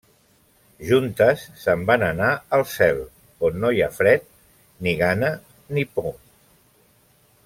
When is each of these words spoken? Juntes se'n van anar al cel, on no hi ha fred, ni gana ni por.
Juntes 0.91 1.43
se'n 1.63 1.83
van 1.91 2.05
anar 2.07 2.29
al 2.57 2.65
cel, 2.71 3.03
on 3.49 3.61
no 3.65 3.71
hi 3.79 3.83
ha 3.83 3.91
fred, 4.01 4.25
ni 4.87 4.95
gana 5.03 5.31
ni 5.77 5.85
por. 5.99 6.11